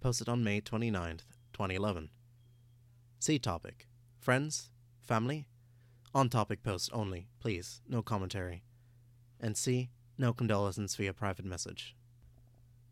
[0.00, 2.10] posted on May 29th, 2011.
[3.18, 3.86] See topic
[4.18, 4.70] Friends?
[5.00, 5.48] Family?
[6.14, 8.62] On topic post only, please, no commentary.
[9.42, 9.88] NC.
[10.16, 11.96] No condolences via private message.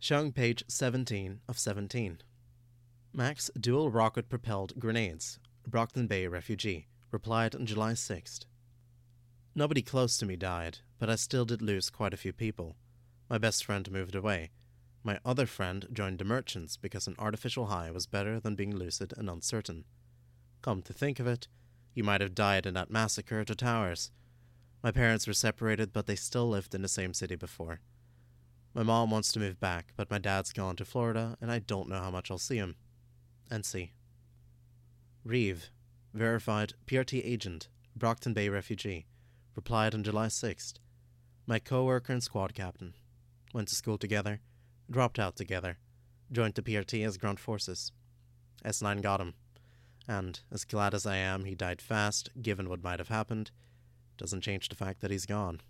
[0.01, 2.23] Showing page 17 of 17.
[3.13, 8.47] Max dual rocket propelled grenades, Brockton Bay refugee, replied on July 6th.
[9.55, 12.77] Nobody close to me died, but I still did lose quite a few people.
[13.29, 14.51] My best friend moved away.
[15.03, 19.15] My other friend joined the merchants because an artificial high was better than being lucid
[19.17, 19.85] and uncertain.
[20.63, 21.49] Come to think of it,
[21.95, 24.11] you might have died in that massacre at the towers.
[24.83, 27.81] My parents were separated, but they still lived in the same city before.
[28.73, 31.89] My mom wants to move back, but my dad's gone to Florida, and I don't
[31.89, 32.77] know how much I'll see him.
[33.51, 33.93] And see.
[35.25, 35.71] Reeve,
[36.15, 39.07] verified PRT agent, Brockton Bay refugee,
[39.55, 40.75] replied on July 6th.
[41.47, 42.95] My co-worker and squad captain.
[43.53, 44.41] Went to school together,
[44.91, 45.77] dropped out together,
[46.33, 47.93] joined the PRT as ground forces.
[48.65, 49.35] S9 got him.
[50.09, 53.51] And, as glad as I am he died fast, given what might have happened,
[54.17, 55.61] doesn't change the fact that he's gone.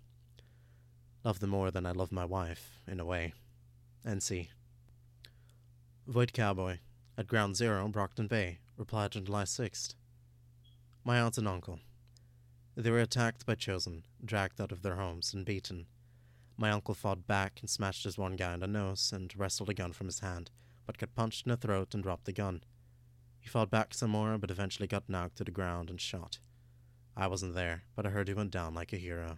[1.25, 3.33] Love them more than I love my wife, in a way.
[4.05, 4.47] NC.
[6.07, 6.79] Void Cowboy,
[7.17, 9.93] at Ground Zero, Brockton Bay, replied on July 6th.
[11.05, 11.77] My aunt and uncle.
[12.75, 15.85] They were attacked by Chosen, dragged out of their homes, and beaten.
[16.57, 19.75] My uncle fought back and smashed his one guy in the nose and wrestled a
[19.75, 20.49] gun from his hand,
[20.87, 22.63] but got punched in the throat and dropped the gun.
[23.39, 26.39] He fought back some more, but eventually got knocked to the ground and shot.
[27.15, 29.37] I wasn't there, but I heard he went down like a hero.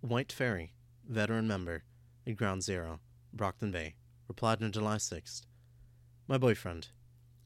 [0.00, 0.72] White Fairy,
[1.06, 1.82] veteran member,
[2.26, 3.00] at Ground Zero,
[3.30, 3.96] Brockton Bay,
[4.26, 5.42] replied on July 6th.
[6.26, 6.88] My boyfriend.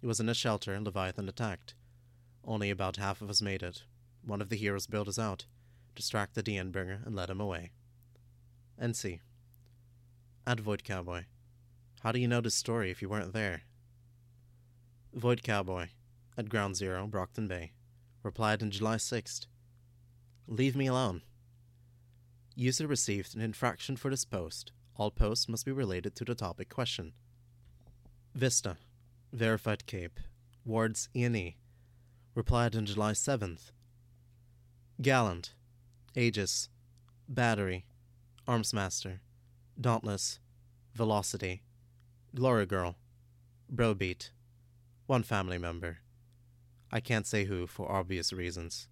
[0.00, 1.74] He was in a shelter and Leviathan attacked.
[2.44, 3.82] Only about half of us made it.
[4.24, 5.46] One of the heroes bailed us out,
[5.94, 7.72] distracted the Endbringer, and led him away.
[8.80, 9.20] NC.
[10.46, 11.24] At Void Cowboy.
[12.00, 13.62] How do you know this story if you weren't there?
[15.12, 15.88] Void Cowboy,
[16.36, 17.72] at Ground Zero, Brockton Bay,
[18.22, 19.46] replied on July 6th.
[20.46, 21.22] Leave me alone.
[22.54, 24.72] User received an infraction for this post.
[24.96, 27.12] All posts must be related to the topic question.
[28.34, 28.76] Vista,
[29.32, 30.20] Verified Cape,
[30.64, 31.54] Wards ENE,
[32.34, 33.72] replied on July 7th.
[35.00, 35.54] Gallant,
[36.16, 36.68] Aegis,
[37.28, 37.84] Battery,
[38.46, 39.20] Armsmaster,
[39.78, 40.40] Dauntless,
[40.94, 41.62] Velocity,
[42.34, 42.96] Glory Girl,
[43.70, 44.30] Browbeat,
[45.06, 45.98] one family member.
[46.90, 48.88] I can't say who for obvious reasons.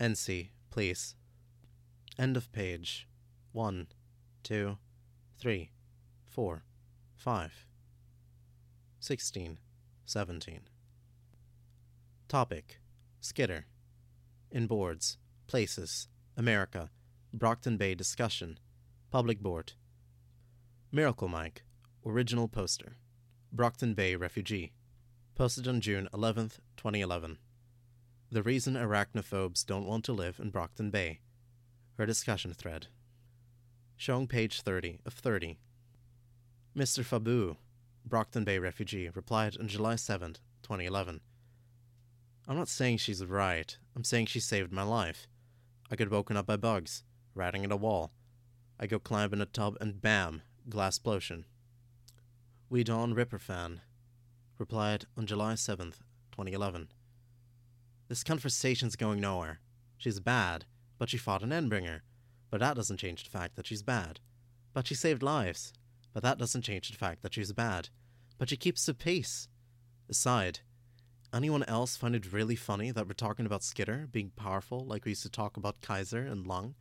[0.00, 1.16] NC, please.
[2.16, 3.08] End of page.
[3.52, 3.88] One,
[4.42, 4.78] two,
[5.38, 5.70] three,
[6.24, 6.62] four,
[7.16, 7.67] five.
[9.00, 9.58] Sixteen,
[10.04, 10.62] seventeen.
[12.28, 12.80] Topic
[13.20, 13.66] Skitter.
[14.50, 16.90] In boards, places, America,
[17.32, 18.58] Brockton Bay discussion,
[19.10, 19.72] public board.
[20.90, 21.62] Miracle Mike,
[22.04, 22.96] original poster.
[23.52, 24.72] Brockton Bay refugee.
[25.34, 27.38] Posted on June 11th, 2011.
[28.30, 31.20] The reason arachnophobes don't want to live in Brockton Bay.
[31.96, 32.88] Her discussion thread.
[33.96, 35.58] Showing page 30 of 30.
[36.76, 37.04] Mr.
[37.04, 37.56] Fabu,
[38.08, 41.20] Brockton Bay refugee, replied on July 7, 2011.
[42.46, 43.76] I'm not saying she's right.
[43.94, 45.26] I'm saying she saved my life.
[45.90, 47.04] I get woken up by bugs,
[47.34, 48.12] ratting at a wall.
[48.80, 51.44] I go climb in a tub and bam, glass explosion.
[52.70, 53.82] We Dawn Ripper fan,
[54.58, 56.00] replied on July 7th,
[56.32, 56.88] 2011.
[58.08, 59.60] This conversation's going nowhere.
[59.98, 60.64] She's bad,
[60.98, 62.00] but she fought an Endbringer.
[62.50, 64.20] But that doesn't change the fact that she's bad.
[64.72, 65.72] But she saved lives.
[66.12, 67.90] But that doesn't change the fact that she's bad.
[68.38, 69.48] But she keeps the peace.
[70.08, 70.60] Aside,
[71.32, 75.10] anyone else find it really funny that we're talking about Skitter being powerful like we
[75.12, 76.74] used to talk about Kaiser and Lung?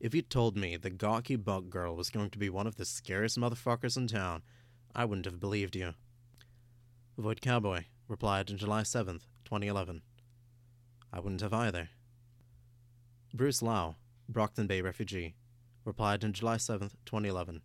[0.00, 2.84] If you'd told me the gawky bug girl was going to be one of the
[2.84, 4.42] scariest motherfuckers in town,
[4.94, 5.94] I wouldn't have believed you.
[7.16, 10.02] Void Cowboy replied on July 7th, 2011.
[11.12, 11.88] I wouldn't have either.
[13.34, 13.96] Bruce Lau,
[14.28, 15.34] Brockton Bay refugee,
[15.84, 17.62] replied on July 7th, 2011.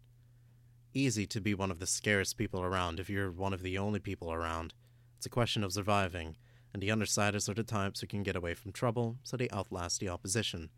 [0.96, 4.00] Easy to be one of the scariest people around if you're one of the only
[4.00, 4.76] people around.
[5.18, 6.38] It's a question of surviving,
[6.72, 10.00] and the undersiders are the types who can get away from trouble, so they outlast
[10.00, 10.70] the opposition.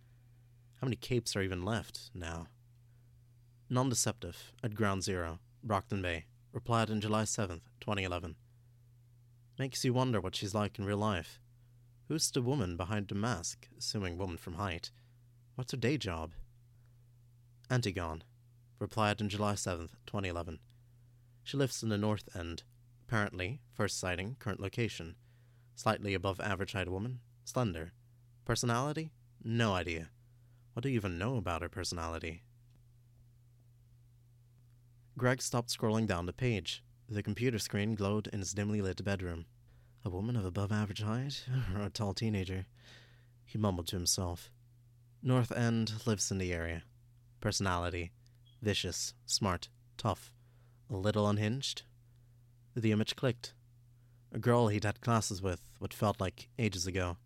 [0.80, 2.48] How many capes are even left now?
[3.70, 8.36] Non deceptive, at Ground Zero, Brockton Bay, replied on July 7th, 2011.
[9.60, 11.42] Makes you wonder what she's like in real life.
[12.08, 14.92] Who's the woman behind the mask, assuming woman from height?
[15.56, 16.32] What's her day job?
[17.70, 18.22] Antigone,
[18.80, 20.60] replied on July 7, 2011.
[21.44, 22.64] She lives in the North End.
[23.08, 25.16] Apparently, first sighting, current location.
[25.76, 27.94] Slightly above average height woman, slender.
[28.46, 29.12] Personality?
[29.44, 30.10] No idea.
[30.74, 32.44] What do you even know about her personality?
[35.18, 36.84] Greg stopped scrolling down the page.
[37.08, 39.46] The computer screen glowed in his dimly lit bedroom.
[40.04, 41.46] A woman of above average height,
[41.76, 42.66] or a tall teenager?
[43.46, 44.50] He mumbled to himself.
[45.22, 46.84] North End lives in the area.
[47.40, 48.12] Personality
[48.62, 50.32] vicious, smart, tough,
[50.90, 51.84] a little unhinged.
[52.76, 53.54] The image clicked.
[54.32, 57.18] A girl he'd had classes with, what felt like ages ago.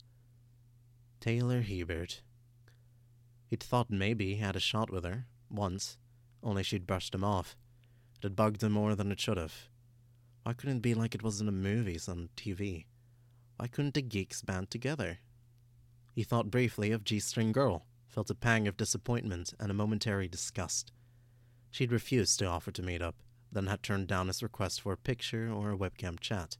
[1.19, 2.21] Taylor Hebert.
[3.47, 5.97] He'd thought maybe he had a shot with her, once,
[6.43, 7.57] only she'd brushed him off.
[8.15, 9.69] It had bugged him more than it should have.
[10.43, 12.85] Why couldn't it be like it was in the movies on TV?
[13.57, 15.19] Why couldn't the geeks band together?
[16.13, 20.27] He thought briefly of G String Girl, felt a pang of disappointment and a momentary
[20.27, 20.91] disgust.
[21.71, 23.15] She'd refused to offer to meet up,
[23.51, 26.57] then had turned down his request for a picture or a webcam chat.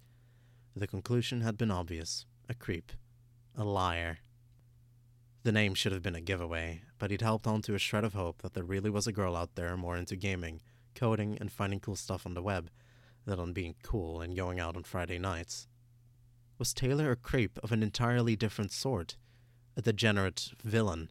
[0.76, 2.92] The conclusion had been obvious a creep,
[3.56, 4.20] a liar.
[5.44, 8.42] The name should have been a giveaway, but he'd helped onto a shred of hope
[8.42, 10.62] that there really was a girl out there more into gaming,
[10.96, 12.70] coding, and finding cool stuff on the web
[13.26, 15.68] than on being cool and going out on Friday nights.
[16.58, 19.16] Was Taylor a creep of an entirely different sort?
[19.78, 21.10] A degenerate villain,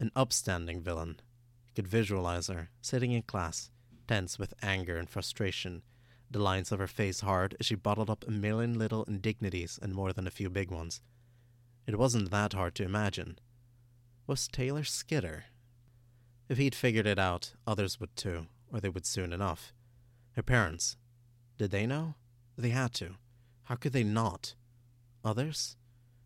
[0.00, 1.20] an upstanding villain.
[1.76, 3.70] Could visualize her, sitting in class,
[4.08, 5.82] tense with anger and frustration,
[6.30, 9.94] the lines of her face hard as she bottled up a million little indignities and
[9.94, 11.02] more than a few big ones.
[11.86, 13.38] It wasn't that hard to imagine.
[14.26, 15.44] Was Taylor Skitter?
[16.48, 19.74] If he'd figured it out, others would too, or they would soon enough.
[20.32, 20.96] Her parents,
[21.58, 22.14] did they know?
[22.56, 23.16] They had to.
[23.64, 24.54] How could they not?
[25.22, 25.76] Others?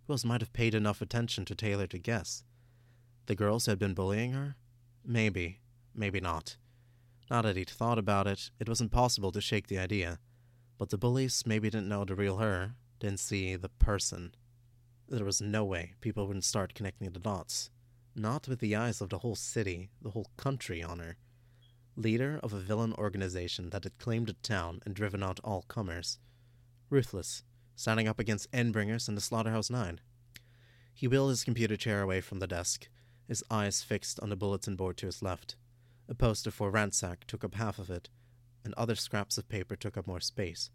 [0.06, 2.44] Who else might have paid enough attention to Taylor to guess?
[3.26, 4.54] The girls who had been bullying her?
[5.04, 5.60] Maybe,
[5.94, 6.56] maybe not.
[7.30, 10.18] Now that he'd thought about it, it was impossible to shake the idea.
[10.78, 14.34] But the bullies maybe didn't know the real her, didn't see the person.
[15.08, 17.70] There was no way people wouldn't start connecting the dots.
[18.14, 21.16] Not with the eyes of the whole city, the whole country on her
[21.96, 26.18] leader of a villain organization that had claimed a town and driven out all comers.
[26.88, 27.42] Ruthless,
[27.76, 30.00] standing up against Endbringers and the Slaughterhouse Nine.
[30.94, 32.88] He wheeled his computer chair away from the desk,
[33.30, 35.54] his eyes fixed on the bulletin board to his left.
[36.08, 38.08] A poster for Ransack took up half of it,
[38.64, 40.68] and other scraps of paper took up more space.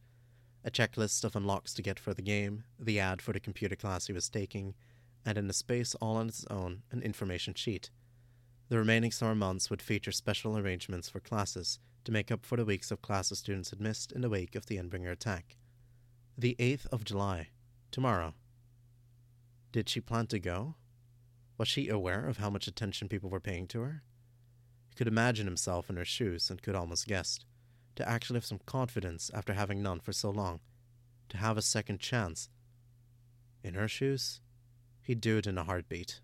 [0.63, 4.07] A checklist of unlocks to get for the game, the ad for the computer class
[4.07, 4.73] he was taking,
[5.25, 7.89] and in a space all on its own, an information sheet.
[8.69, 12.63] The remaining summer months would feature special arrangements for classes to make up for the
[12.63, 15.57] weeks of classes students had missed in the wake of the Endbringer attack.
[16.37, 17.49] The 8th of July,
[17.91, 18.33] tomorrow.
[19.73, 20.75] Did she plan to go?
[21.57, 24.03] Was she aware of how much attention people were paying to her?
[24.89, 27.39] He could imagine himself in her shoes and could almost guess.
[27.95, 30.59] To actually have some confidence after having none for so long.
[31.29, 32.49] To have a second chance.
[33.63, 34.41] In her shoes,
[35.01, 36.19] he'd do it in a heartbeat.